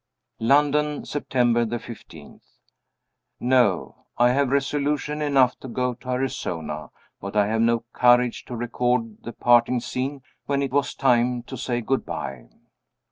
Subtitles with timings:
[0.39, 2.41] London, September 15.
[3.39, 4.07] No.
[4.17, 6.89] I have resolution enough to go to Arizona,
[7.19, 11.55] but I have no courage to record the parting scene when it was time to
[11.55, 12.49] say good by.